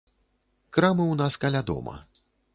Крамы 0.77 1.03
ў 1.11 1.15
нас 1.21 1.39
каля 1.45 1.61
дома. 1.69 1.95